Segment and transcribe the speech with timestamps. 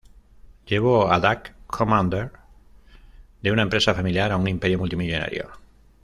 [0.65, 2.31] Llevó a Duck Commander
[3.43, 5.47] de una empresa familiar a un imperio multimillonario.